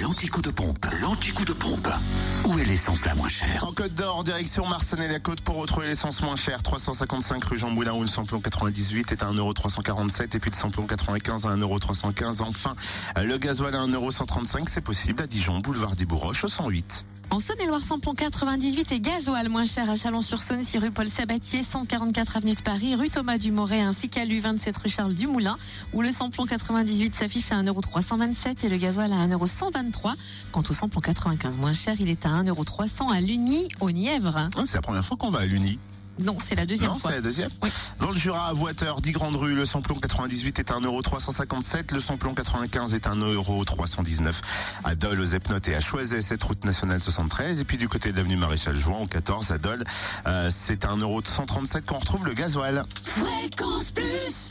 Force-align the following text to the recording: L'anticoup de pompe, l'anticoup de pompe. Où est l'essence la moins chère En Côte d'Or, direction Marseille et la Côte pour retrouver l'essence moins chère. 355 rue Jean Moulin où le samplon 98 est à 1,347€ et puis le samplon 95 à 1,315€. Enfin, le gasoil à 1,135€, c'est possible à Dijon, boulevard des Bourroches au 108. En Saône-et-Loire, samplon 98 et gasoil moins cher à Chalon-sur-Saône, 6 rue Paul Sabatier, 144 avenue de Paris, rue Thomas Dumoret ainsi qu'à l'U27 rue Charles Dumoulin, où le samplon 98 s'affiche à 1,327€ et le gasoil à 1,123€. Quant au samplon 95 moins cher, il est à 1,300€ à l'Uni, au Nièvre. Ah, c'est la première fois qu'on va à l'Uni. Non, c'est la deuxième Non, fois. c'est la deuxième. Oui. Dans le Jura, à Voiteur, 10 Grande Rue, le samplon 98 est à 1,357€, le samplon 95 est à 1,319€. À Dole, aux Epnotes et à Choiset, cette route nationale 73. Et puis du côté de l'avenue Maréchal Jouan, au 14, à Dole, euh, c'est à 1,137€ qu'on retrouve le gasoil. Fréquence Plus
L'anticoup 0.00 0.42
de 0.42 0.50
pompe, 0.50 0.86
l'anticoup 1.00 1.44
de 1.44 1.52
pompe. 1.52 1.88
Où 2.44 2.58
est 2.58 2.64
l'essence 2.64 3.04
la 3.04 3.14
moins 3.16 3.28
chère 3.28 3.64
En 3.66 3.72
Côte 3.72 3.94
d'Or, 3.94 4.22
direction 4.22 4.66
Marseille 4.66 5.02
et 5.02 5.08
la 5.08 5.18
Côte 5.18 5.40
pour 5.40 5.56
retrouver 5.56 5.88
l'essence 5.88 6.22
moins 6.22 6.36
chère. 6.36 6.62
355 6.62 7.42
rue 7.44 7.58
Jean 7.58 7.70
Moulin 7.70 7.92
où 7.94 8.02
le 8.02 8.08
samplon 8.08 8.40
98 8.40 9.10
est 9.10 9.22
à 9.22 9.32
1,347€ 9.32 10.36
et 10.36 10.38
puis 10.38 10.50
le 10.50 10.56
samplon 10.56 10.86
95 10.86 11.46
à 11.46 11.56
1,315€. 11.56 12.42
Enfin, 12.42 12.76
le 13.16 13.36
gasoil 13.36 13.74
à 13.74 13.80
1,135€, 13.80 14.64
c'est 14.68 14.80
possible 14.80 15.22
à 15.22 15.26
Dijon, 15.26 15.58
boulevard 15.58 15.96
des 15.96 16.06
Bourroches 16.06 16.44
au 16.44 16.48
108. 16.48 17.04
En 17.32 17.38
Saône-et-Loire, 17.38 17.82
samplon 17.82 18.12
98 18.12 18.92
et 18.92 19.00
gasoil 19.00 19.48
moins 19.48 19.64
cher 19.64 19.88
à 19.88 19.96
Chalon-sur-Saône, 19.96 20.62
6 20.62 20.76
rue 20.76 20.90
Paul 20.90 21.08
Sabatier, 21.08 21.62
144 21.64 22.36
avenue 22.36 22.52
de 22.52 22.60
Paris, 22.60 22.94
rue 22.94 23.08
Thomas 23.08 23.38
Dumoret 23.38 23.80
ainsi 23.80 24.10
qu'à 24.10 24.26
l'U27 24.26 24.78
rue 24.82 24.90
Charles 24.90 25.14
Dumoulin, 25.14 25.56
où 25.94 26.02
le 26.02 26.12
samplon 26.12 26.44
98 26.44 27.14
s'affiche 27.14 27.50
à 27.50 27.62
1,327€ 27.62 28.66
et 28.66 28.68
le 28.68 28.76
gasoil 28.76 29.10
à 29.14 29.26
1,123€. 29.26 30.12
Quant 30.52 30.62
au 30.68 30.74
samplon 30.74 31.00
95 31.00 31.56
moins 31.56 31.72
cher, 31.72 31.96
il 32.00 32.10
est 32.10 32.26
à 32.26 32.42
1,300€ 32.42 33.10
à 33.10 33.22
l'Uni, 33.22 33.66
au 33.80 33.90
Nièvre. 33.90 34.50
Ah, 34.54 34.62
c'est 34.66 34.74
la 34.74 34.82
première 34.82 35.02
fois 35.02 35.16
qu'on 35.16 35.30
va 35.30 35.38
à 35.38 35.46
l'Uni. 35.46 35.78
Non, 36.18 36.36
c'est 36.42 36.54
la 36.54 36.66
deuxième 36.66 36.90
Non, 36.90 36.98
fois. 36.98 37.10
c'est 37.10 37.16
la 37.16 37.22
deuxième. 37.22 37.50
Oui. 37.62 37.70
Dans 37.98 38.10
le 38.10 38.16
Jura, 38.16 38.48
à 38.48 38.52
Voiteur, 38.52 39.00
10 39.00 39.12
Grande 39.12 39.36
Rue, 39.36 39.54
le 39.54 39.64
samplon 39.64 39.94
98 39.94 40.58
est 40.58 40.70
à 40.70 40.74
1,357€, 40.74 41.94
le 41.94 42.00
samplon 42.00 42.34
95 42.34 42.94
est 42.94 43.06
à 43.06 43.14
1,319€. 43.14 44.32
À 44.84 44.94
Dole, 44.94 45.20
aux 45.20 45.24
Epnotes 45.24 45.68
et 45.68 45.74
à 45.74 45.80
Choiset, 45.80 46.22
cette 46.22 46.42
route 46.42 46.64
nationale 46.64 47.00
73. 47.00 47.60
Et 47.60 47.64
puis 47.64 47.76
du 47.76 47.88
côté 47.88 48.12
de 48.12 48.16
l'avenue 48.16 48.36
Maréchal 48.36 48.76
Jouan, 48.76 49.02
au 49.02 49.06
14, 49.06 49.50
à 49.52 49.58
Dole, 49.58 49.84
euh, 50.26 50.50
c'est 50.52 50.84
à 50.84 50.88
1,137€ 50.88 51.84
qu'on 51.86 51.98
retrouve 51.98 52.26
le 52.26 52.34
gasoil. 52.34 52.84
Fréquence 53.02 53.90
Plus 53.92 54.50